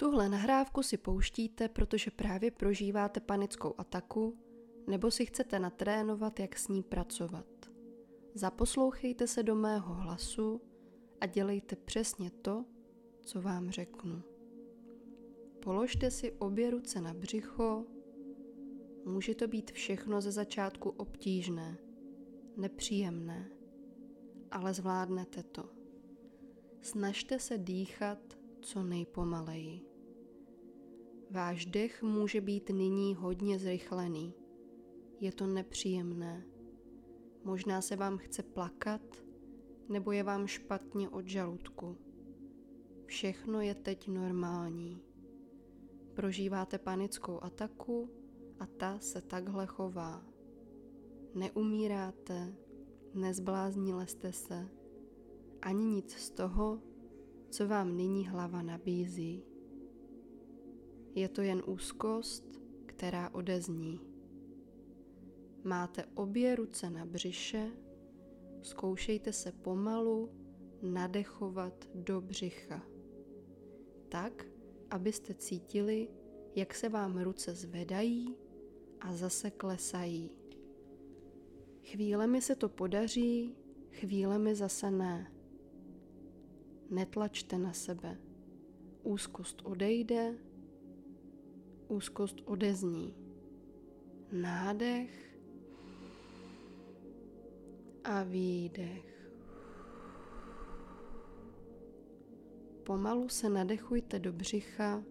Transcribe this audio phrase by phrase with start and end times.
[0.00, 4.38] Tuhle nahrávku si pouštíte, protože právě prožíváte panickou ataku
[4.86, 7.46] nebo si chcete natrénovat, jak s ní pracovat.
[8.34, 10.60] Zaposlouchejte se do mého hlasu
[11.20, 12.64] a dělejte přesně to,
[13.22, 14.22] co vám řeknu.
[15.62, 17.84] Položte si obě ruce na břicho.
[19.04, 21.78] Může to být všechno ze začátku obtížné,
[22.56, 23.50] nepříjemné,
[24.50, 25.70] ale zvládnete to.
[26.82, 28.18] Snažte se dýchat
[28.60, 29.89] co nejpomaleji.
[31.30, 34.34] Váš dech může být nyní hodně zrychlený.
[35.20, 36.46] Je to nepříjemné.
[37.44, 39.02] Možná se vám chce plakat,
[39.88, 41.96] nebo je vám špatně od žaludku.
[43.06, 45.02] Všechno je teď normální.
[46.14, 48.10] Prožíváte panickou ataku
[48.58, 50.26] a ta se takhle chová.
[51.34, 52.54] Neumíráte,
[53.14, 54.68] nezbláznili jste se,
[55.62, 56.82] ani nic z toho,
[57.50, 59.49] co vám nyní hlava nabízí.
[61.14, 64.00] Je to jen úzkost, která odezní.
[65.64, 67.70] Máte obě ruce na břiše,
[68.62, 70.30] zkoušejte se pomalu
[70.82, 72.82] nadechovat do břicha.
[74.08, 74.46] Tak,
[74.90, 76.08] abyste cítili,
[76.56, 78.36] jak se vám ruce zvedají
[79.00, 80.30] a zase klesají.
[81.82, 83.56] Chvílemi se to podaří,
[83.90, 85.32] chvílemi zase ne.
[86.90, 88.18] Netlačte na sebe.
[89.02, 90.38] Úzkost odejde,
[91.90, 93.14] úzkost odezní.
[94.32, 95.36] Nádech
[98.04, 99.30] a výdech.
[102.84, 105.04] Pomalu se nadechujte do břicha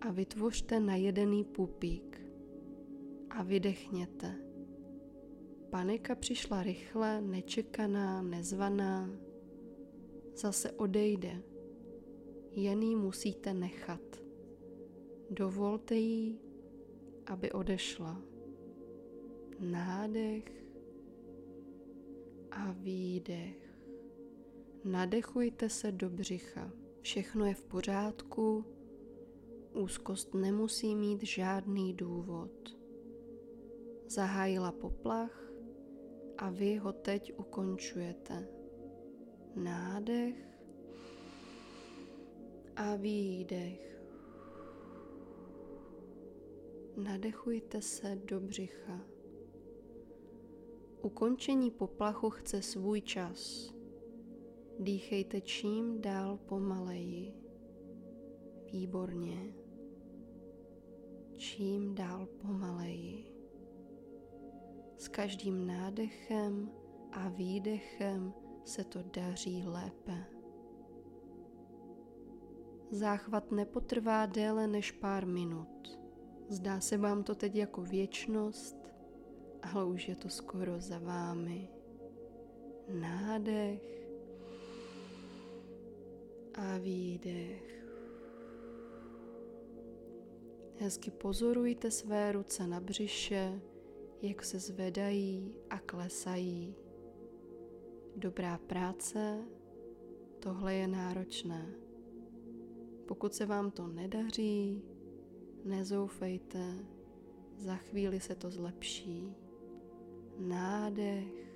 [0.00, 2.20] a vytvořte najedený pupík
[3.30, 4.34] a vydechněte.
[5.70, 9.10] Panika přišla rychle, nečekaná, nezvaná.
[10.34, 11.42] Zase odejde.
[12.52, 14.27] Jen ji musíte nechat.
[15.30, 16.40] Dovolte jí,
[17.26, 18.22] aby odešla.
[19.60, 20.64] Nádech
[22.50, 23.78] a výdech.
[24.84, 26.70] Nadechujte se do břicha.
[27.00, 28.64] Všechno je v pořádku.
[29.72, 32.76] Úzkost nemusí mít žádný důvod.
[34.06, 35.52] Zahájila poplach
[36.38, 38.48] a vy ho teď ukončujete.
[39.54, 40.48] Nádech
[42.76, 43.97] a výdech.
[46.98, 49.00] Nadechujte se do břicha.
[51.02, 53.72] Ukončení poplachu chce svůj čas.
[54.80, 57.34] Dýchejte čím dál pomaleji.
[58.72, 59.54] Výborně.
[61.36, 63.32] Čím dál pomaleji.
[64.96, 66.70] S každým nádechem
[67.12, 68.34] a výdechem
[68.64, 70.24] se to daří lépe.
[72.90, 75.98] Záchvat nepotrvá déle než pár minut.
[76.48, 78.76] Zdá se vám to teď jako věčnost,
[79.62, 81.68] ale už je to skoro za vámi.
[82.88, 84.08] Nádech
[86.54, 87.84] a výdech.
[90.76, 93.60] Hezky pozorujte své ruce na břiše,
[94.22, 96.74] jak se zvedají a klesají.
[98.16, 99.44] Dobrá práce,
[100.38, 101.74] tohle je náročné.
[103.06, 104.82] Pokud se vám to nedaří,
[105.64, 106.74] nezoufejte,
[107.58, 109.36] za chvíli se to zlepší
[110.38, 111.54] nádech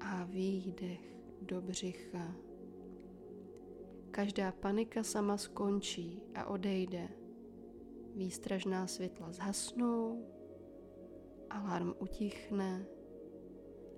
[0.00, 1.00] a výdech
[1.42, 2.36] do břicha.
[4.10, 7.08] Každá panika sama skončí a odejde.
[8.14, 10.26] Výstražná světla zhasnou,
[11.50, 12.86] alarm utichne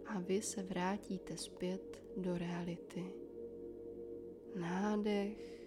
[0.07, 3.13] a vy se vrátíte zpět do reality.
[4.61, 5.64] Nádech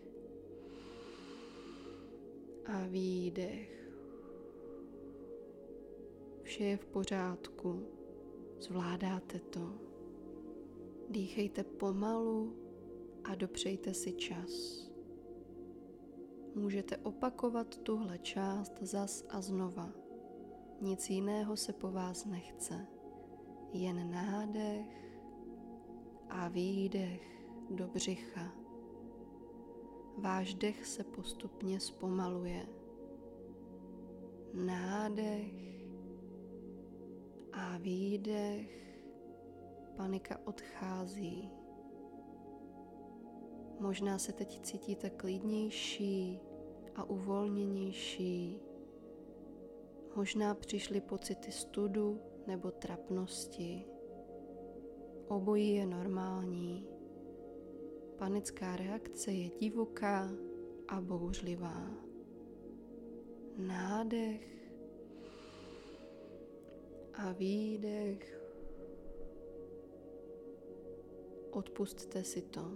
[2.68, 3.90] a výdech.
[6.44, 7.88] Vše je v pořádku,
[8.60, 9.74] zvládáte to.
[11.10, 12.56] Dýchejte pomalu
[13.24, 14.84] a dopřejte si čas.
[16.56, 19.90] Můžete opakovat tuhle část zas a znova.
[20.82, 22.88] Nic jiného se po vás nechce.
[23.74, 25.12] Jen nádech
[26.30, 27.22] a výdech
[27.70, 28.67] do břicha.
[30.18, 32.68] Váš dech se postupně zpomaluje.
[34.54, 35.54] Nádech
[37.54, 39.00] a výdech
[39.96, 41.52] panika odchází.
[43.80, 46.40] Možná se teď cítíte klidnější
[46.96, 48.60] a uvolněnější.
[50.16, 53.86] Možná přišly pocity studu nebo trapnosti.
[55.28, 56.97] Obojí je normální.
[58.18, 60.30] Panická reakce je divoká
[60.88, 61.92] a bouřlivá.
[63.58, 64.72] Nádech
[67.14, 68.42] a výdech.
[71.52, 72.72] Odpustte si to.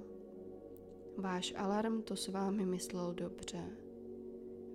[1.17, 3.63] Váš alarm to s vámi myslel dobře.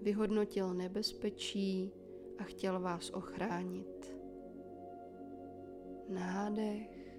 [0.03, 1.93] Vyhodnotil nebezpečí
[2.39, 4.17] a chtěl vás ochránit.
[6.09, 7.19] Nádech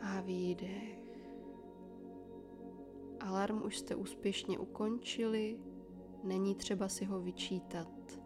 [0.00, 0.99] a výdech.
[3.30, 5.58] Alarm už jste úspěšně ukončili,
[6.24, 8.20] není třeba si ho vyčítat.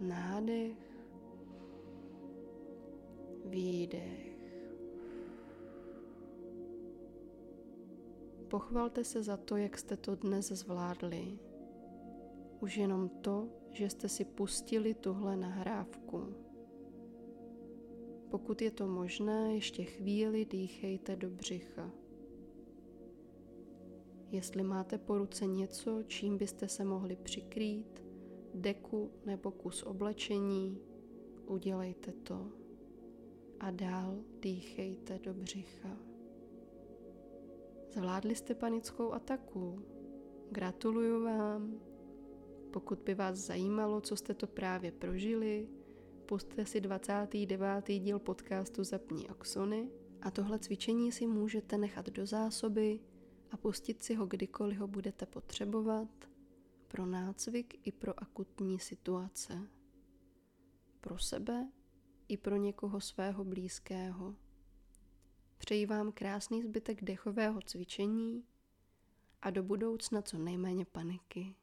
[0.00, 0.76] Nádech,
[3.44, 4.38] výdech.
[8.48, 11.38] Pochvalte se za to, jak jste to dnes zvládli.
[12.60, 16.34] Už jenom to, že jste si pustili tuhle nahrávku.
[18.30, 21.99] Pokud je to možné, ještě chvíli dýchejte do břicha.
[24.30, 28.02] Jestli máte po ruce něco, čím byste se mohli přikrýt,
[28.54, 30.78] deku nebo kus oblečení,
[31.46, 32.48] udělejte to
[33.60, 35.96] a dál dýchejte do břicha.
[37.90, 39.82] Zvládli jste panickou ataku.
[40.50, 41.80] Gratuluju vám.
[42.70, 45.68] Pokud by vás zajímalo, co jste to právě prožili,
[46.26, 47.66] pustte si 29.
[47.88, 49.88] díl podcastu Zapní oxony
[50.22, 53.00] a tohle cvičení si můžete nechat do zásoby
[53.50, 56.08] a pustit si ho kdykoliv ho budete potřebovat
[56.88, 59.68] pro nácvik i pro akutní situace.
[61.00, 61.68] Pro sebe
[62.28, 64.36] i pro někoho svého blízkého.
[65.58, 68.44] Přeji vám krásný zbytek dechového cvičení
[69.42, 71.54] a do budoucna co nejméně paniky.